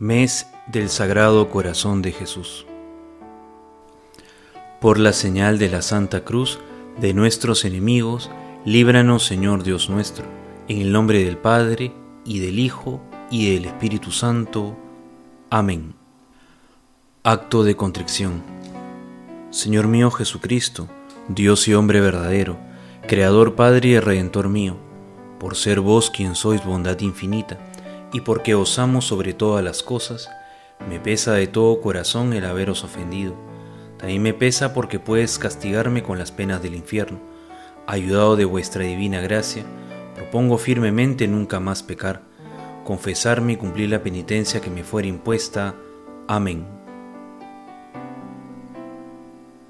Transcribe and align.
Mes 0.00 0.46
del 0.68 0.90
Sagrado 0.90 1.50
Corazón 1.50 2.02
de 2.02 2.12
Jesús. 2.12 2.66
Por 4.80 5.00
la 5.00 5.12
señal 5.12 5.58
de 5.58 5.68
la 5.68 5.82
Santa 5.82 6.22
Cruz 6.22 6.60
de 7.00 7.14
nuestros 7.14 7.64
enemigos, 7.64 8.30
líbranos 8.64 9.26
Señor 9.26 9.64
Dios 9.64 9.90
nuestro, 9.90 10.24
en 10.68 10.80
el 10.80 10.92
nombre 10.92 11.24
del 11.24 11.36
Padre, 11.36 11.92
y 12.24 12.38
del 12.38 12.60
Hijo, 12.60 13.00
y 13.28 13.52
del 13.52 13.64
Espíritu 13.64 14.12
Santo. 14.12 14.76
Amén. 15.50 15.94
Acto 17.24 17.64
de 17.64 17.74
contrición. 17.74 18.44
Señor 19.50 19.88
mío 19.88 20.12
Jesucristo, 20.12 20.86
Dios 21.26 21.66
y 21.66 21.74
hombre 21.74 22.00
verdadero, 22.00 22.56
Creador 23.08 23.56
Padre 23.56 23.88
y 23.88 23.98
Redentor 23.98 24.48
mío, 24.48 24.76
por 25.40 25.56
ser 25.56 25.80
vos 25.80 26.08
quien 26.08 26.36
sois 26.36 26.64
bondad 26.64 27.00
infinita, 27.00 27.58
y 28.12 28.22
porque 28.22 28.54
os 28.54 28.78
amo 28.78 29.00
sobre 29.00 29.34
todas 29.34 29.64
las 29.64 29.82
cosas, 29.82 30.30
me 30.88 31.00
pesa 31.00 31.34
de 31.34 31.46
todo 31.46 31.80
corazón 31.80 32.32
el 32.32 32.44
haberos 32.44 32.84
ofendido. 32.84 33.34
También 33.98 34.22
me 34.22 34.32
pesa 34.32 34.72
porque 34.72 34.98
puedes 34.98 35.38
castigarme 35.38 36.02
con 36.02 36.18
las 36.18 36.32
penas 36.32 36.62
del 36.62 36.74
infierno. 36.74 37.18
Ayudado 37.86 38.36
de 38.36 38.44
vuestra 38.44 38.84
divina 38.84 39.20
gracia, 39.20 39.64
propongo 40.14 40.56
firmemente 40.58 41.26
nunca 41.26 41.58
más 41.58 41.82
pecar, 41.82 42.22
confesarme 42.84 43.54
y 43.54 43.56
cumplir 43.56 43.90
la 43.90 44.02
penitencia 44.02 44.60
que 44.60 44.70
me 44.70 44.84
fuera 44.84 45.08
impuesta. 45.08 45.74
Amén. 46.28 46.64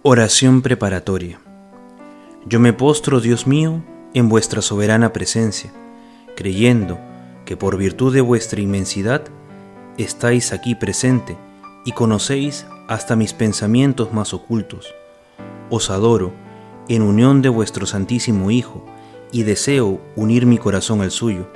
Oración 0.02 0.62
preparatoria. 0.62 1.40
Yo 2.46 2.60
me 2.60 2.72
postro, 2.72 3.20
Dios 3.20 3.46
mío, 3.46 3.82
en 4.14 4.28
vuestra 4.28 4.62
soberana 4.62 5.12
presencia, 5.12 5.72
creyendo 6.36 6.98
que 7.48 7.56
por 7.56 7.78
virtud 7.78 8.12
de 8.12 8.20
vuestra 8.20 8.60
inmensidad 8.60 9.22
estáis 9.96 10.52
aquí 10.52 10.74
presente 10.74 11.38
y 11.86 11.92
conocéis 11.92 12.66
hasta 12.88 13.16
mis 13.16 13.32
pensamientos 13.32 14.12
más 14.12 14.34
ocultos. 14.34 14.94
Os 15.70 15.88
adoro 15.88 16.34
en 16.90 17.00
unión 17.00 17.40
de 17.40 17.48
vuestro 17.48 17.86
Santísimo 17.86 18.50
Hijo 18.50 18.84
y 19.32 19.44
deseo 19.44 19.98
unir 20.14 20.44
mi 20.44 20.58
corazón 20.58 21.00
al 21.00 21.10
suyo, 21.10 21.50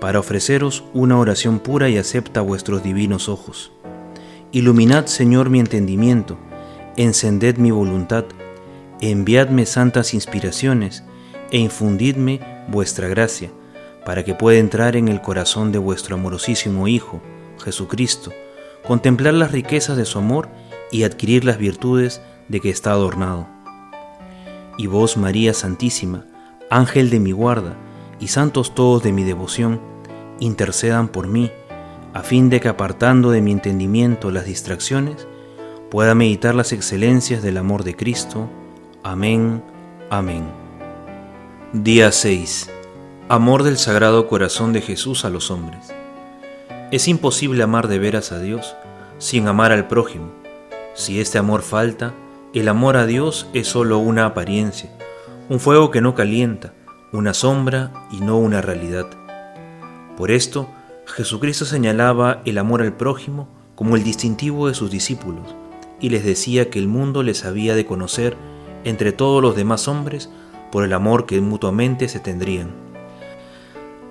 para 0.00 0.18
ofreceros 0.18 0.82
una 0.92 1.16
oración 1.16 1.60
pura 1.60 1.88
y 1.88 1.98
acepta 1.98 2.40
a 2.40 2.42
vuestros 2.42 2.82
divinos 2.82 3.28
ojos. 3.28 3.70
Iluminad, 4.50 5.06
Señor, 5.06 5.50
mi 5.50 5.60
entendimiento, 5.60 6.36
encended 6.96 7.58
mi 7.58 7.70
voluntad, 7.70 8.24
enviadme 9.00 9.66
santas 9.66 10.14
inspiraciones 10.14 11.04
e 11.52 11.58
infundidme 11.58 12.40
vuestra 12.66 13.06
gracia 13.06 13.52
para 14.04 14.24
que 14.24 14.34
pueda 14.34 14.58
entrar 14.58 14.96
en 14.96 15.08
el 15.08 15.20
corazón 15.20 15.72
de 15.72 15.78
vuestro 15.78 16.16
amorosísimo 16.16 16.88
Hijo, 16.88 17.22
Jesucristo, 17.62 18.32
contemplar 18.86 19.34
las 19.34 19.52
riquezas 19.52 19.96
de 19.96 20.04
su 20.04 20.18
amor 20.18 20.48
y 20.90 21.04
adquirir 21.04 21.44
las 21.44 21.58
virtudes 21.58 22.20
de 22.48 22.60
que 22.60 22.70
está 22.70 22.92
adornado. 22.92 23.46
Y 24.76 24.86
vos, 24.86 25.16
María 25.16 25.54
Santísima, 25.54 26.26
Ángel 26.70 27.10
de 27.10 27.20
mi 27.20 27.32
guarda, 27.32 27.76
y 28.18 28.28
santos 28.28 28.74
todos 28.74 29.02
de 29.02 29.12
mi 29.12 29.24
devoción, 29.24 29.80
intercedan 30.40 31.08
por 31.08 31.26
mí, 31.26 31.50
a 32.14 32.22
fin 32.22 32.50
de 32.50 32.60
que 32.60 32.68
apartando 32.68 33.30
de 33.30 33.40
mi 33.40 33.52
entendimiento 33.52 34.30
las 34.30 34.44
distracciones, 34.44 35.26
pueda 35.90 36.14
meditar 36.14 36.54
las 36.54 36.72
excelencias 36.72 37.42
del 37.42 37.58
amor 37.58 37.84
de 37.84 37.94
Cristo. 37.96 38.48
Amén. 39.02 39.62
Amén. 40.10 40.44
Día 41.72 42.12
6 42.12 42.81
Amor 43.28 43.62
del 43.62 43.78
Sagrado 43.78 44.26
Corazón 44.26 44.72
de 44.72 44.82
Jesús 44.82 45.24
a 45.24 45.30
los 45.30 45.52
hombres. 45.52 45.94
Es 46.90 47.06
imposible 47.06 47.62
amar 47.62 47.86
de 47.86 48.00
veras 48.00 48.32
a 48.32 48.40
Dios 48.40 48.74
sin 49.18 49.46
amar 49.46 49.70
al 49.70 49.86
prójimo. 49.86 50.32
Si 50.94 51.20
este 51.20 51.38
amor 51.38 51.62
falta, 51.62 52.14
el 52.52 52.68
amor 52.68 52.96
a 52.96 53.06
Dios 53.06 53.46
es 53.54 53.68
solo 53.68 53.98
una 53.98 54.26
apariencia, 54.26 54.90
un 55.48 55.60
fuego 55.60 55.92
que 55.92 56.00
no 56.00 56.16
calienta, 56.16 56.74
una 57.12 57.32
sombra 57.32 57.92
y 58.10 58.20
no 58.20 58.38
una 58.38 58.60
realidad. 58.60 59.06
Por 60.16 60.32
esto, 60.32 60.68
Jesucristo 61.06 61.64
señalaba 61.64 62.42
el 62.44 62.58
amor 62.58 62.82
al 62.82 62.92
prójimo 62.92 63.48
como 63.76 63.94
el 63.96 64.02
distintivo 64.02 64.66
de 64.66 64.74
sus 64.74 64.90
discípulos 64.90 65.54
y 66.00 66.10
les 66.10 66.24
decía 66.24 66.70
que 66.70 66.80
el 66.80 66.88
mundo 66.88 67.22
les 67.22 67.44
había 67.44 67.76
de 67.76 67.86
conocer 67.86 68.36
entre 68.84 69.12
todos 69.12 69.40
los 69.40 69.54
demás 69.54 69.86
hombres 69.86 70.28
por 70.72 70.84
el 70.84 70.92
amor 70.92 71.24
que 71.24 71.40
mutuamente 71.40 72.08
se 72.08 72.18
tendrían. 72.18 72.91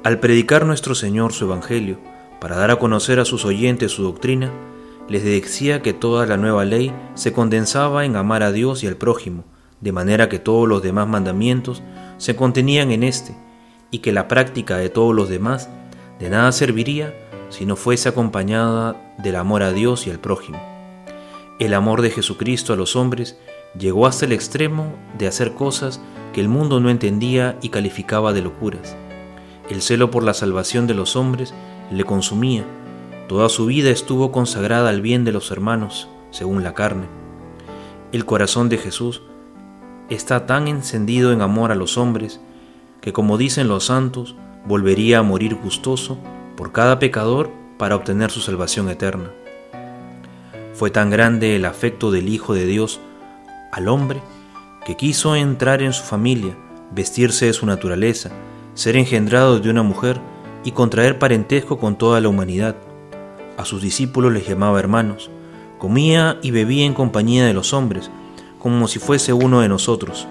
Al 0.04 0.20
predicar 0.20 0.66
nuestro 0.66 0.96
Señor 0.96 1.32
su 1.32 1.46
Evangelio, 1.46 2.00
para 2.40 2.56
dar 2.56 2.72
a 2.72 2.78
conocer 2.78 3.20
a 3.20 3.26
sus 3.26 3.46
oyentes 3.46 3.92
su 3.92 4.02
doctrina, 4.02 4.52
les 5.08 5.24
decía 5.24 5.84
que 5.84 5.94
toda 5.94 6.26
la 6.26 6.38
nueva 6.38 6.66
ley 6.66 6.92
se 7.14 7.34
condensaba 7.34 8.04
en 8.04 8.16
amar 8.16 8.42
a 8.42 8.52
Dios 8.52 8.84
y 8.84 8.88
al 8.88 8.96
prójimo, 8.96 9.44
de 9.80 9.92
manera 9.92 10.28
que 10.28 10.40
todos 10.40 10.68
los 10.68 10.82
demás 10.82 11.08
mandamientos 11.08 11.84
se 12.18 12.36
contenían 12.36 12.90
en 12.90 13.04
éste, 13.04 13.36
y 13.92 14.00
que 14.00 14.12
la 14.12 14.28
práctica 14.28 14.76
de 14.78 14.90
todos 14.90 15.14
los 15.14 15.30
demás 15.30 15.70
de 16.20 16.32
nada 16.32 16.52
serviría 16.52 17.14
si 17.50 17.68
no 17.68 17.76
fuese 17.76 18.10
acompañada 18.10 19.16
del 19.20 19.36
amor 19.36 19.62
a 19.62 19.72
Dios 19.72 20.08
y 20.08 20.10
al 20.10 20.20
prójimo. 20.20 20.60
El 21.60 21.76
amor 21.76 22.02
de 22.02 22.10
Jesucristo 22.10 22.74
a 22.74 22.76
los 22.76 22.96
hombres 22.96 23.38
llegó 23.78 24.08
hasta 24.08 24.26
el 24.26 24.32
extremo 24.32 24.96
de 25.20 25.28
hacer 25.28 25.54
cosas 25.54 26.02
que 26.34 26.42
el 26.42 26.48
mundo 26.48 26.80
no 26.80 26.90
entendía 26.90 27.60
y 27.62 27.70
calificaba 27.70 28.34
de 28.34 28.42
locuras. 28.42 28.98
El 29.70 29.82
celo 29.82 30.12
por 30.12 30.24
la 30.24 30.34
salvación 30.34 30.88
de 30.88 30.94
los 30.94 31.16
hombres 31.16 31.54
le 31.92 32.04
consumía. 32.04 32.66
Toda 33.28 33.50
su 33.50 33.66
vida 33.66 33.90
estuvo 33.90 34.32
consagrada 34.32 34.90
al 34.90 35.02
bien 35.02 35.24
de 35.24 35.32
los 35.32 35.52
hermanos, 35.52 36.10
según 36.32 36.64
la 36.64 36.74
carne. 36.74 37.06
El 38.12 38.26
corazón 38.26 38.68
de 38.70 38.78
Jesús 38.78 39.22
está 40.10 40.46
tan 40.46 40.68
encendido 40.68 41.32
en 41.32 41.42
amor 41.42 41.72
a 41.72 41.76
los 41.76 41.98
hombres 41.98 42.42
que, 43.00 43.14
como 43.14 43.38
dicen 43.38 43.68
los 43.68 43.86
santos, 43.86 44.36
volvería 44.66 45.20
a 45.20 45.24
morir 45.24 45.56
gustoso 45.56 46.18
por 46.58 46.72
cada 46.72 47.00
pecador 47.00 47.50
para 47.78 47.96
obtener 47.96 48.30
su 48.30 48.42
salvación 48.42 48.90
eterna. 48.90 49.32
Fue 50.74 50.92
tan 50.92 51.10
grande 51.10 51.56
el 51.56 51.66
afecto 51.66 52.12
del 52.12 52.30
Hijo 52.30 52.54
de 52.54 52.66
Dios 52.66 53.00
al 53.72 53.88
hombre 53.88 54.22
que 54.86 54.98
quiso 54.98 55.36
entrar 55.36 55.82
en 55.82 55.94
su 55.94 56.04
familia, 56.04 56.58
vestirse 56.92 57.46
de 57.46 57.54
su 57.54 57.66
naturaleza, 57.66 58.32
ser 58.74 58.96
engendrado 58.96 59.60
de 59.60 59.70
una 59.70 59.84
mujer 59.84 60.20
y 60.64 60.72
contraer 60.72 61.20
parentesco 61.20 61.78
con 61.78 61.98
toda 61.98 62.22
la 62.22 62.30
humanidad. 62.30 62.76
A 63.58 63.66
sus 63.66 63.82
discípulos 63.82 64.32
les 64.32 64.48
llamaba 64.48 64.80
hermanos. 64.80 65.30
Comía 65.78 66.38
y 66.42 66.52
bebía 66.52 66.86
en 66.86 66.94
compañía 66.94 67.46
de 67.46 67.54
los 67.54 67.74
hombres, 67.74 68.12
como 68.60 68.88
si 68.88 69.00
fuese 69.00 69.34
uno 69.34 69.62
de 69.62 69.68
nosotros, 69.68 70.28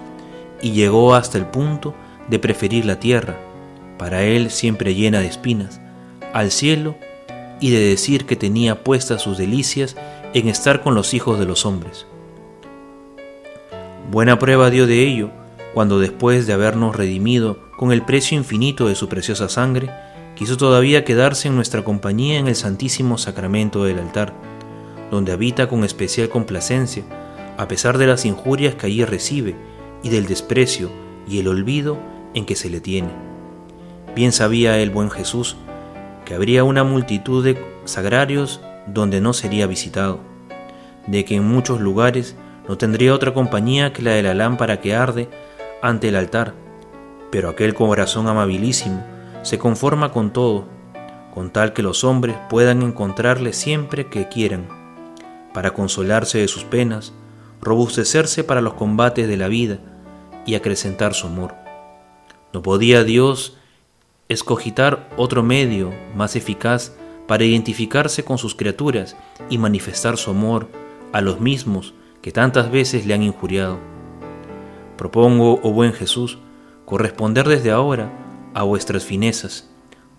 y 0.61 0.71
llegó 0.71 1.13
hasta 1.13 1.37
el 1.37 1.45
punto 1.45 1.93
de 2.29 2.39
preferir 2.39 2.85
la 2.85 2.99
tierra, 2.99 3.37
para 3.97 4.23
él 4.23 4.49
siempre 4.49 4.95
llena 4.95 5.19
de 5.19 5.27
espinas, 5.27 5.81
al 6.33 6.51
cielo, 6.51 6.95
y 7.59 7.69
de 7.71 7.79
decir 7.79 8.25
que 8.25 8.37
tenía 8.37 8.83
puestas 8.83 9.21
sus 9.21 9.37
delicias 9.37 9.97
en 10.33 10.47
estar 10.47 10.81
con 10.81 10.95
los 10.95 11.13
hijos 11.13 11.37
de 11.37 11.45
los 11.45 11.65
hombres. 11.65 12.07
Buena 14.09 14.39
prueba 14.39 14.69
dio 14.69 14.87
de 14.87 15.05
ello 15.05 15.31
cuando 15.73 15.99
después 15.99 16.47
de 16.47 16.53
habernos 16.53 16.95
redimido 16.95 17.57
con 17.77 17.91
el 17.91 18.03
precio 18.03 18.37
infinito 18.37 18.87
de 18.87 18.95
su 18.95 19.07
preciosa 19.07 19.49
sangre, 19.49 19.89
quiso 20.35 20.57
todavía 20.57 21.05
quedarse 21.05 21.47
en 21.47 21.55
nuestra 21.55 21.83
compañía 21.83 22.39
en 22.39 22.47
el 22.47 22.55
Santísimo 22.55 23.17
Sacramento 23.17 23.83
del 23.83 23.99
altar, 23.99 24.33
donde 25.09 25.31
habita 25.31 25.67
con 25.67 25.83
especial 25.83 26.29
complacencia, 26.29 27.03
a 27.57 27.67
pesar 27.67 27.97
de 27.97 28.07
las 28.07 28.25
injurias 28.25 28.75
que 28.75 28.87
allí 28.87 29.05
recibe 29.05 29.55
y 30.03 30.09
del 30.09 30.25
desprecio 30.25 30.89
y 31.27 31.39
el 31.39 31.47
olvido 31.47 31.97
en 32.33 32.45
que 32.45 32.55
se 32.55 32.69
le 32.69 32.81
tiene. 32.81 33.09
Bien 34.15 34.31
sabía 34.31 34.77
el 34.79 34.89
buen 34.89 35.09
Jesús 35.09 35.55
que 36.25 36.35
habría 36.35 36.63
una 36.63 36.83
multitud 36.83 37.43
de 37.43 37.57
sagrarios 37.85 38.61
donde 38.87 39.21
no 39.21 39.33
sería 39.33 39.67
visitado, 39.67 40.19
de 41.07 41.25
que 41.25 41.35
en 41.35 41.47
muchos 41.47 41.81
lugares 41.81 42.35
no 42.67 42.77
tendría 42.77 43.13
otra 43.13 43.33
compañía 43.33 43.91
que 43.93 44.01
la 44.01 44.11
de 44.11 44.23
la 44.23 44.33
lámpara 44.33 44.79
que 44.81 44.95
arde 44.95 45.29
ante 45.81 46.09
el 46.09 46.15
altar, 46.15 46.53
pero 47.31 47.49
aquel 47.49 47.73
corazón 47.73 48.27
amabilísimo 48.27 49.03
se 49.41 49.57
conforma 49.57 50.11
con 50.11 50.31
todo, 50.31 50.65
con 51.33 51.51
tal 51.51 51.73
que 51.73 51.81
los 51.81 52.03
hombres 52.03 52.35
puedan 52.49 52.81
encontrarle 52.81 53.53
siempre 53.53 54.07
que 54.07 54.27
quieran, 54.27 54.67
para 55.53 55.71
consolarse 55.71 56.37
de 56.37 56.47
sus 56.47 56.63
penas, 56.63 57.13
robustecerse 57.61 58.43
para 58.43 58.61
los 58.61 58.73
combates 58.73 59.27
de 59.27 59.37
la 59.37 59.47
vida 59.47 59.79
y 60.45 60.55
acrecentar 60.55 61.13
su 61.13 61.27
amor. 61.27 61.55
No 62.53 62.61
podía 62.61 63.03
Dios 63.03 63.57
escogitar 64.29 65.09
otro 65.17 65.43
medio 65.43 65.91
más 66.15 66.35
eficaz 66.35 66.93
para 67.27 67.43
identificarse 67.43 68.23
con 68.23 68.37
sus 68.37 68.55
criaturas 68.55 69.15
y 69.49 69.57
manifestar 69.57 70.17
su 70.17 70.31
amor 70.31 70.67
a 71.13 71.21
los 71.21 71.39
mismos 71.39 71.93
que 72.21 72.31
tantas 72.31 72.71
veces 72.71 73.05
le 73.05 73.13
han 73.13 73.23
injuriado. 73.23 73.90
Propongo, 75.01 75.59
oh 75.63 75.71
buen 75.71 75.93
Jesús, 75.93 76.37
corresponder 76.85 77.47
desde 77.47 77.71
ahora 77.71 78.11
a 78.53 78.61
vuestras 78.61 79.03
finezas, 79.03 79.67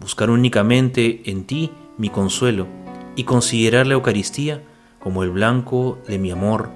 buscar 0.01 0.29
únicamente 0.29 1.23
en 1.31 1.45
ti 1.45 1.71
mi 1.99 2.09
consuelo 2.09 2.67
y 3.15 3.23
considerar 3.23 3.87
la 3.87 3.95
Eucaristía 3.95 4.65
como 4.99 5.23
el 5.23 5.31
blanco 5.31 6.01
de 6.09 6.19
mi 6.19 6.33
amor. 6.33 6.71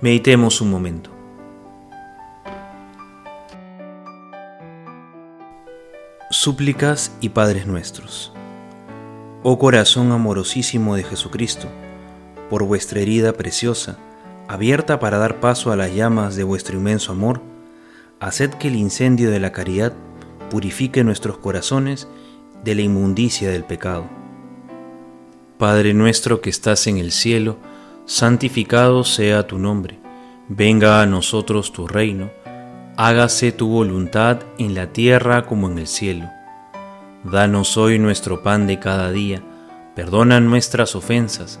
Meditemos 0.00 0.62
un 0.62 0.70
momento. 0.70 1.10
Súplicas 6.30 7.14
y 7.20 7.28
Padres 7.28 7.66
nuestros. 7.66 8.32
Oh 9.42 9.58
corazón 9.58 10.12
amorosísimo 10.12 10.96
de 10.96 11.04
Jesucristo, 11.04 11.68
por 12.48 12.62
vuestra 12.64 13.00
herida 13.00 13.34
preciosa, 13.34 13.98
abierta 14.48 14.98
para 14.98 15.18
dar 15.18 15.40
paso 15.40 15.72
a 15.72 15.76
las 15.76 15.94
llamas 15.94 16.36
de 16.36 16.44
vuestro 16.44 16.76
inmenso 16.76 17.12
amor, 17.12 17.40
haced 18.20 18.50
que 18.50 18.68
el 18.68 18.76
incendio 18.76 19.30
de 19.30 19.40
la 19.40 19.52
caridad 19.52 19.92
purifique 20.50 21.04
nuestros 21.04 21.38
corazones 21.38 22.08
de 22.62 22.74
la 22.74 22.82
inmundicia 22.82 23.50
del 23.50 23.64
pecado. 23.64 24.06
Padre 25.58 25.94
nuestro 25.94 26.40
que 26.40 26.50
estás 26.50 26.86
en 26.86 26.98
el 26.98 27.12
cielo, 27.12 27.56
santificado 28.06 29.04
sea 29.04 29.46
tu 29.46 29.58
nombre, 29.58 29.98
venga 30.48 31.00
a 31.00 31.06
nosotros 31.06 31.72
tu 31.72 31.86
reino, 31.86 32.30
hágase 32.96 33.52
tu 33.52 33.68
voluntad 33.68 34.40
en 34.58 34.74
la 34.74 34.92
tierra 34.92 35.46
como 35.46 35.70
en 35.70 35.78
el 35.78 35.86
cielo. 35.86 36.28
Danos 37.24 37.76
hoy 37.76 37.98
nuestro 37.98 38.42
pan 38.42 38.66
de 38.66 38.78
cada 38.78 39.10
día, 39.10 39.42
perdona 39.94 40.40
nuestras 40.40 40.94
ofensas, 40.94 41.60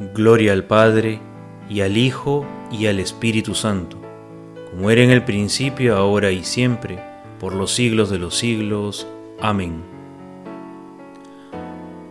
Gloria 0.00 0.52
al 0.52 0.64
Padre, 0.64 1.20
y 1.70 1.82
al 1.82 1.96
Hijo, 1.96 2.44
y 2.72 2.86
al 2.86 2.98
Espíritu 2.98 3.54
Santo, 3.54 3.96
como 4.68 4.90
era 4.90 5.02
en 5.02 5.10
el 5.10 5.22
principio, 5.22 5.96
ahora 5.96 6.32
y 6.32 6.42
siempre, 6.42 6.98
por 7.38 7.54
los 7.54 7.72
siglos 7.72 8.10
de 8.10 8.18
los 8.18 8.36
siglos. 8.36 9.06
Amén. 9.40 9.84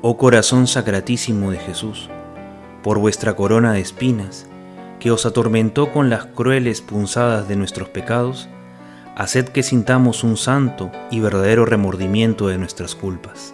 Oh 0.02 0.16
corazón 0.16 0.68
sacratísimo 0.68 1.52
de 1.52 1.58
Jesús, 1.58 2.10
por 2.84 3.00
vuestra 3.00 3.36
corona 3.36 3.74
de 3.74 3.82
espinas, 3.82 4.48
que 5.02 5.12
os 5.12 5.26
atormentó 5.26 5.92
con 5.92 6.10
las 6.10 6.28
crueles 6.28 6.82
punzadas 6.82 7.50
de 7.50 7.58
nuestros 7.58 7.90
pecados, 7.90 8.48
haced 9.18 9.50
que 9.50 9.62
sintamos 9.62 10.24
un 10.24 10.38
santo 10.38 10.90
y 11.12 11.20
verdadero 11.20 11.66
remordimiento 11.66 12.48
de 12.48 12.58
nuestras 12.58 12.96
culpas. 12.96 13.54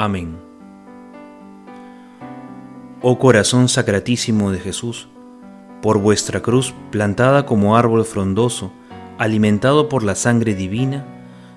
Amén. 0.00 0.38
Oh 3.02 3.18
corazón 3.18 3.68
sacratísimo 3.68 4.52
de 4.52 4.60
Jesús, 4.60 5.08
por 5.82 5.98
vuestra 5.98 6.40
cruz 6.40 6.72
plantada 6.92 7.46
como 7.46 7.76
árbol 7.76 8.04
frondoso, 8.04 8.70
alimentado 9.18 9.88
por 9.88 10.04
la 10.04 10.14
sangre 10.14 10.54
divina, 10.54 11.04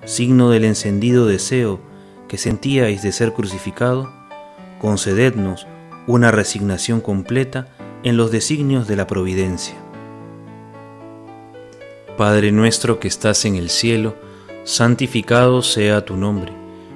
signo 0.04 0.50
del 0.50 0.64
encendido 0.64 1.24
deseo 1.26 1.78
que 2.26 2.36
sentíais 2.36 3.00
de 3.04 3.12
ser 3.12 3.32
crucificado, 3.32 4.12
concedednos 4.80 5.68
una 6.08 6.32
resignación 6.32 7.00
completa 7.00 7.68
en 8.02 8.16
los 8.16 8.32
designios 8.32 8.88
de 8.88 8.96
la 8.96 9.06
providencia. 9.06 9.76
Padre 12.16 12.50
nuestro 12.50 12.98
que 12.98 13.06
estás 13.06 13.44
en 13.44 13.54
el 13.54 13.70
cielo, 13.70 14.16
santificado 14.64 15.62
sea 15.62 16.04
tu 16.04 16.16
nombre, 16.16 16.61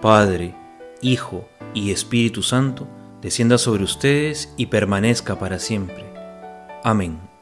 Padre, 0.00 0.54
Hijo 1.00 1.48
y 1.74 1.90
Espíritu 1.90 2.42
Santo, 2.42 2.86
descienda 3.22 3.58
sobre 3.58 3.84
ustedes 3.84 4.52
y 4.56 4.66
permanezca 4.66 5.38
para 5.38 5.58
siempre. 5.58 6.04
Amén. 6.84 7.35